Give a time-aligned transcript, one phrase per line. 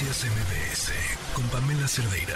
[0.00, 0.92] Noticias MBS
[1.34, 2.34] con Pamela Cerdeira.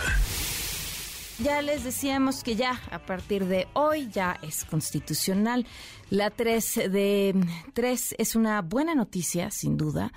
[1.38, 5.66] Ya les decíamos que ya a partir de hoy ya es constitucional.
[6.10, 7.34] La 3 de
[7.72, 10.12] 3 es una buena noticia, sin duda.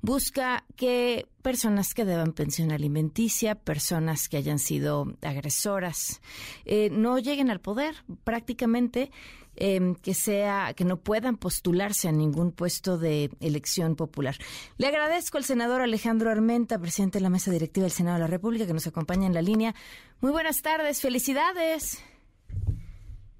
[0.00, 6.20] Busca que personas que deban pensión alimenticia, personas que hayan sido agresoras,
[6.66, 9.10] eh, no lleguen al poder prácticamente
[9.54, 14.34] Em, que sea que no puedan postularse a ningún puesto de elección popular.
[14.78, 18.28] Le agradezco al senador Alejandro Armenta, presidente de la mesa directiva del Senado de la
[18.28, 19.74] República, que nos acompaña en la línea.
[20.22, 22.02] Muy buenas tardes, felicidades.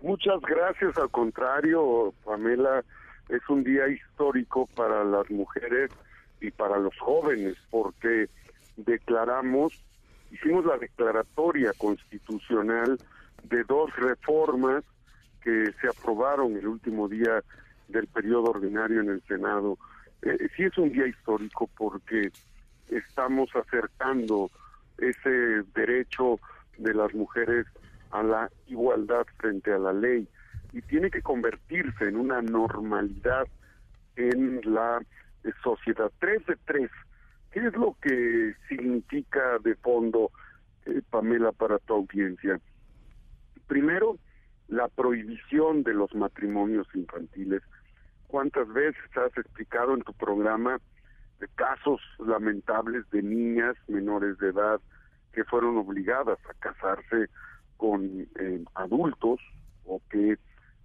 [0.02, 2.84] Muchas gracias, al contrario, Pamela,
[3.30, 5.90] es un día histórico para las mujeres
[6.42, 8.28] y para los jóvenes, porque
[8.76, 9.82] declaramos,
[10.30, 12.98] hicimos la declaratoria constitucional
[13.44, 14.84] de dos reformas
[15.42, 17.42] que se aprobaron el último día
[17.88, 19.78] del periodo ordinario en el Senado.
[20.22, 22.30] Eh, sí es un día histórico porque
[22.88, 24.50] estamos acercando
[24.98, 26.38] ese derecho
[26.78, 27.66] de las mujeres
[28.10, 30.28] a la igualdad frente a la ley
[30.72, 33.46] y tiene que convertirse en una normalidad
[34.16, 35.00] en la
[35.62, 36.10] sociedad.
[36.18, 36.90] Tres de tres.
[37.50, 40.30] ¿Qué es lo que significa de fondo,
[40.86, 42.58] eh, Pamela, para tu audiencia?
[43.66, 44.16] Primero,
[44.68, 47.62] la prohibición de los matrimonios infantiles.
[48.26, 50.80] ¿Cuántas veces has explicado en tu programa
[51.56, 54.80] casos lamentables de niñas menores de edad
[55.32, 57.28] que fueron obligadas a casarse
[57.76, 59.40] con eh, adultos
[59.84, 60.38] o que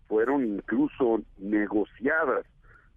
[0.07, 2.45] fueron incluso negociadas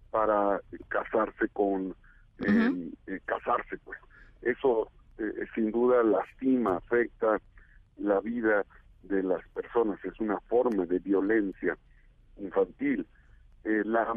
[0.09, 1.95] para casarse con
[2.39, 3.99] eh, eh, casarse pues
[4.41, 4.91] eso
[5.53, 7.39] sin duda lastima afecta
[7.97, 8.65] la vida
[9.03, 11.77] de las personas, es una forma de violencia
[12.37, 13.05] infantil.
[13.63, 14.13] Eh, la,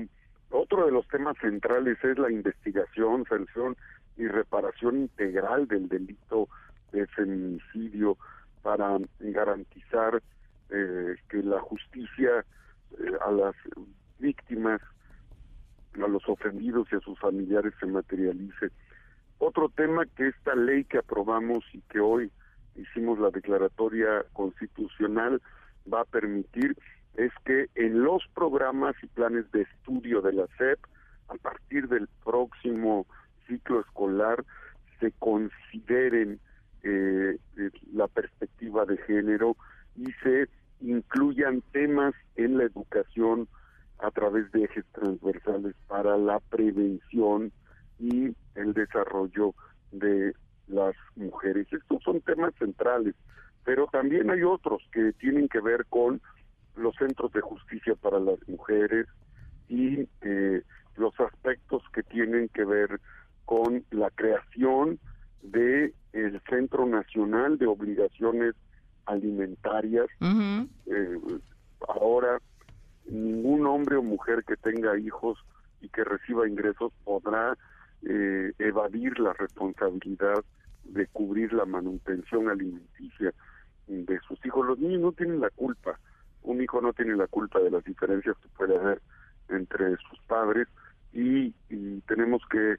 [0.51, 3.77] otro de los temas centrales es la investigación, sanción
[4.17, 6.49] y reparación integral del delito
[6.93, 8.17] de feminicidio
[8.63, 10.23] para garantizar
[10.71, 12.45] eh, que la justicia
[12.99, 13.55] eh, a las
[14.19, 14.81] víctimas,
[15.95, 18.71] a los ofendidos y a sus familiares se materialice.
[19.39, 22.31] Otro tema que esta ley que aprobamos y que hoy
[22.77, 25.41] hicimos la declaratoria constitucional,
[25.93, 26.77] va a permitir
[27.17, 30.79] es que en los programas y planes de estudio de la SEP,
[31.29, 33.07] a partir del próximo
[33.47, 34.45] ciclo escolar,
[35.01, 36.41] se consideren
[36.83, 39.57] eh, eh, la perspectiva de género
[39.97, 40.49] y se
[40.81, 43.49] incluyan temas en la educación
[44.01, 47.53] a través de ejes transversales para la prevención
[47.99, 49.55] y el desarrollo
[49.93, 50.35] de
[50.67, 51.67] las mujeres.
[51.73, 53.15] Estos son temas centrales,
[53.65, 56.21] pero también hay otros que tienen que ver con
[56.77, 59.07] los centros de justicia para las mujeres
[59.69, 60.63] y eh,
[60.97, 63.01] los aspectos que tienen que ver
[63.45, 64.99] con la creación
[65.43, 68.55] de el Centro Nacional de Obligaciones
[69.07, 70.07] Alimentarias.
[70.87, 71.19] Eh,
[71.89, 72.41] ahora
[73.07, 75.39] ningún hombre o mujer que tenga hijos
[75.83, 77.57] y que reciba ingresos podrá
[78.03, 80.43] eh, evadir la responsabilidad
[80.85, 83.33] de cubrir la manutención alimenticia
[83.87, 84.67] de sus hijos.
[84.67, 85.99] Los niños no tienen la culpa,
[86.45, 89.01] un hijo no tiene la culpa de las diferencias que puede haber
[89.49, 90.69] entre sus padres
[91.13, 91.53] y,
[92.07, 92.77] tenemos que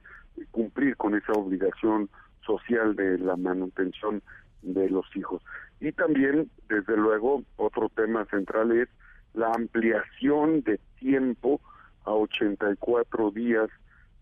[0.52, 2.10] cumplir con esa obligación
[2.46, 4.22] social de la manutención
[4.62, 5.42] de los hijos.
[5.80, 8.90] Y también, desde luego, otro tema central es
[9.34, 11.62] la ampliación de tiempo
[12.04, 13.70] a 84 días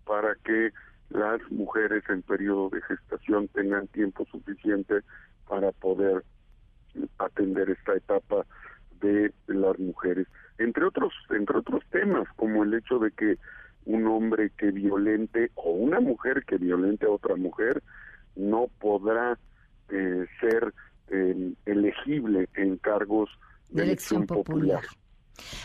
[0.05, 0.71] para que
[1.09, 5.01] las mujeres en periodo de gestación tengan tiempo suficiente
[5.47, 6.23] para poder
[7.17, 8.45] atender esta etapa
[9.03, 10.27] de las mujeres
[10.57, 13.37] entre otros entre otros temas como el hecho de que
[13.85, 17.83] un hombre que violente o una mujer que violente a otra mujer
[18.35, 19.37] no podrá
[19.89, 20.73] eh, ser
[21.09, 23.29] eh, elegible en cargos
[23.69, 24.81] de, elección, popular.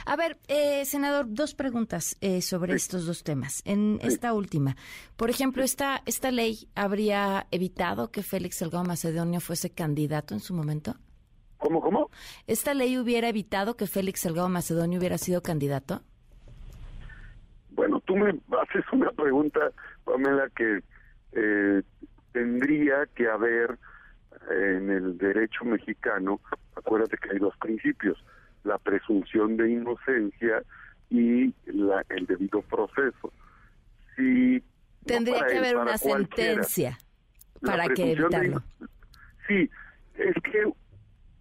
[0.07, 3.63] A ver, eh, senador, dos preguntas eh, sobre estos dos temas.
[3.65, 4.77] En esta última,
[5.17, 10.55] por ejemplo, esta esta ley habría evitado que Félix Salgado Macedonio fuese candidato en su
[10.55, 10.97] momento.
[11.59, 12.11] ¿Cómo, cómo?
[12.47, 16.03] ¿Esta ley hubiera evitado que Félix Salgado Macedonio hubiera sido candidato?
[17.71, 19.73] Bueno, tú me haces una pregunta,
[20.05, 20.83] Pamela, que
[21.33, 21.83] eh,
[22.33, 23.79] tendría que haber
[24.51, 26.41] en el derecho mexicano,
[26.75, 28.17] acuérdate que hay dos principios
[28.65, 30.63] la presunción de inocencia
[31.11, 33.33] y la, el debido proceso.
[34.15, 34.63] Si
[35.05, 36.99] Tendría que haber una sentencia
[37.63, 38.63] para que evitarlo.
[39.47, 39.71] sí,
[40.15, 40.71] es que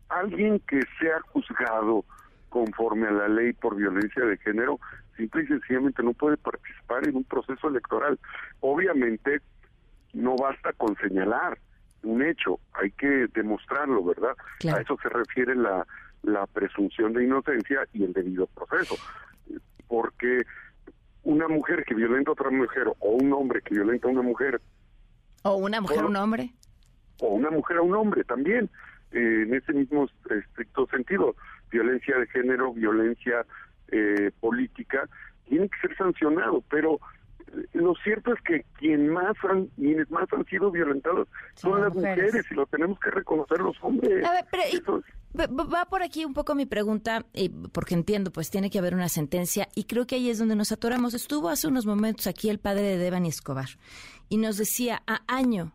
[0.09, 2.05] alguien que sea juzgado
[2.49, 4.79] conforme a la ley por violencia de género,
[5.15, 8.19] simple y sencillamente no puede participar en un proceso electoral.
[8.61, 9.41] Obviamente,
[10.13, 11.57] no basta con señalar
[12.03, 14.35] un hecho, hay que demostrarlo, ¿verdad?
[14.73, 15.85] A eso se refiere la,
[16.23, 18.95] la presunción de inocencia y el debido proceso.
[19.87, 20.43] Porque
[21.23, 24.61] una mujer que violenta a otra mujer o un hombre que violenta a una mujer.
[25.43, 26.53] O una mujer a un hombre.
[27.19, 28.69] O una mujer a un hombre también,
[29.11, 31.35] en ese mismo estricto sentido.
[31.71, 33.45] Violencia de género, violencia
[33.89, 35.07] eh, política,
[35.47, 36.99] tiene que ser sancionado, pero
[37.73, 42.45] lo cierto es que quien más han, quienes más han sido violentados son, las mujeres.
[42.49, 44.23] y lo tenemos que reconocer los hombres.
[45.35, 47.25] va por aquí un poco mi pregunta,
[47.71, 50.71] porque entiendo, pues tiene que haber una sentencia y creo que ahí es donde nos
[50.71, 51.13] atoramos.
[51.13, 53.69] Estuvo hace unos momentos aquí el padre de Devani Escobar
[54.29, 55.73] y nos decía a año,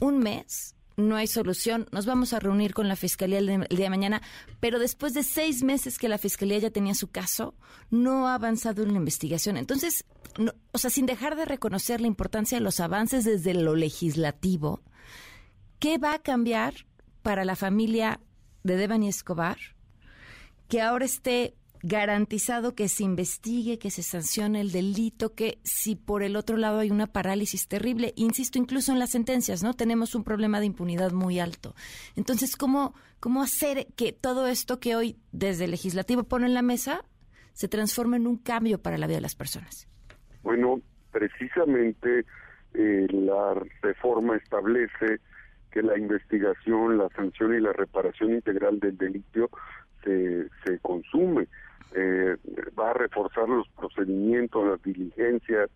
[0.00, 3.90] un mes, no hay solución, nos vamos a reunir con la Fiscalía el, día de
[3.90, 4.22] mañana,
[4.60, 7.54] pero después de seis meses que la Fiscalía ya tenía su caso,
[7.90, 9.56] no ha avanzado en la investigación.
[9.56, 10.04] Entonces,
[10.72, 14.82] o sea, sin dejar de reconocer la importancia de los avances desde lo legislativo,
[15.78, 16.86] ¿qué va a cambiar
[17.22, 18.20] para la familia
[18.62, 19.58] de Devani Escobar
[20.68, 21.54] que ahora esté
[21.86, 26.78] garantizado que se investigue, que se sancione el delito, que si por el otro lado
[26.78, 29.74] hay una parálisis terrible, insisto, incluso en las sentencias, ¿no?
[29.74, 31.74] Tenemos un problema de impunidad muy alto.
[32.16, 36.62] Entonces, ¿cómo, cómo hacer que todo esto que hoy desde el legislativo pone en la
[36.62, 37.04] mesa
[37.52, 39.86] se transforme en un cambio para la vida de las personas?
[40.42, 40.80] Bueno,
[41.12, 42.24] precisamente
[42.72, 45.20] eh, la reforma establece
[45.70, 49.50] que la investigación, la sanción y la reparación integral del delito
[50.02, 51.46] se, se consume
[51.94, 52.36] eh,
[52.78, 53.68] va a reforzar los
[54.04, 55.70] procedimientos, las diligencias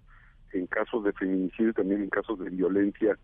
[0.52, 3.18] en casos de feminicidio y también en casos de violencia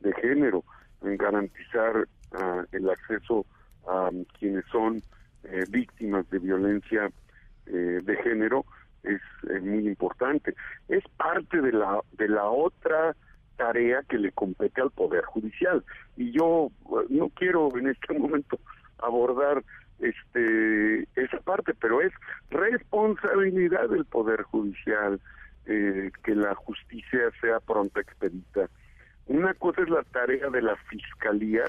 [0.00, 0.64] de género,
[1.02, 3.46] en garantizar ah, el acceso
[3.86, 5.02] a quienes son
[5.44, 7.10] eh, víctimas de violencia
[7.66, 8.64] eh, de género
[9.02, 9.20] es
[9.62, 10.54] muy importante.
[10.88, 13.14] Es parte de la de la otra
[13.56, 15.84] tarea que le compete al poder judicial
[16.16, 16.70] y yo
[17.08, 18.58] no quiero en este momento
[18.98, 19.62] abordar
[20.00, 22.12] este esa parte, pero es
[22.50, 25.20] responsabilidad del Poder Judicial
[25.66, 28.68] eh, que la justicia sea pronta expedita.
[29.26, 31.64] Una cosa es la tarea de la Fiscalía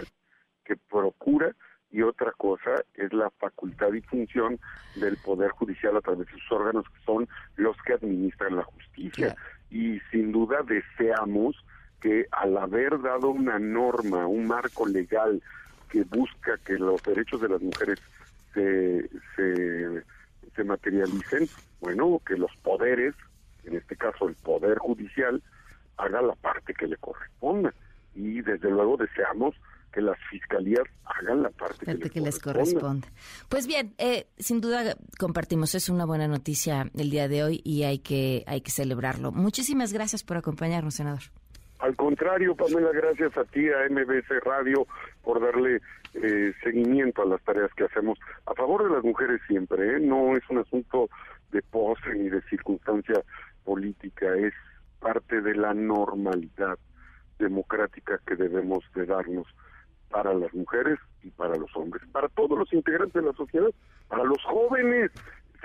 [0.64, 1.54] que procura
[1.92, 4.60] y otra cosa es la facultad y función
[4.96, 9.36] del Poder Judicial a través de sus órganos que son los que administran la justicia.
[9.70, 11.56] Y sin duda deseamos
[12.00, 15.42] que al haber dado una norma, un marco legal
[15.90, 18.00] que busca que los derechos de las mujeres
[18.54, 21.48] se, se, materialicen,
[21.80, 23.16] bueno, que los poderes,
[23.64, 25.42] en este caso el Poder Judicial,
[25.98, 27.74] haga la parte que le corresponda.
[28.14, 29.56] Y desde luego deseamos
[29.94, 33.08] que las fiscalías hagan la parte que, les, corresponde.
[33.48, 37.84] Pues bien, eh, sin duda compartimos, es una buena noticia el día de hoy y
[37.84, 39.32] hay que, hay que celebrarlo.
[39.32, 41.24] Muchísimas gracias por acompañarnos, senador.
[41.80, 44.86] Al contrario, Pamela, gracias a ti, a MBC Radio,
[45.24, 45.82] por darle
[46.14, 49.96] eh, seguimiento a las tareas que hacemos a favor de las mujeres siempre.
[49.96, 50.00] ¿eh?
[50.02, 51.10] No es un asunto
[51.52, 53.22] de pose ni de circunstancia
[53.64, 54.54] política, es
[55.00, 56.78] parte de la normalidad
[57.40, 59.48] democrática que debemos de darnos
[60.10, 63.70] para las mujeres y para los hombres, para todos los integrantes de la sociedad,
[64.10, 65.12] para los jóvenes,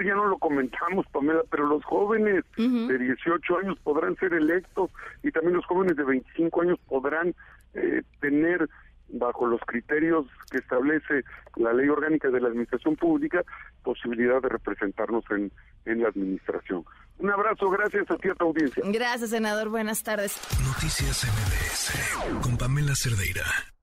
[0.03, 4.91] ya no lo comentamos, Pamela, pero los jóvenes de 18 años podrán ser electos
[5.23, 7.35] y también los jóvenes de 25 años podrán
[7.75, 8.69] eh, tener
[9.09, 11.25] bajo los criterios que establece
[11.57, 13.43] la ley orgánica de la administración pública,
[13.83, 15.53] posibilidad de representarnos en,
[15.85, 16.85] en la administración.
[17.19, 18.83] Un abrazo, gracias a ti a tu audiencia.
[18.87, 19.69] Gracias, senador.
[19.69, 20.37] Buenas tardes.
[20.67, 23.74] Noticias MBS con Pamela Cerdeira.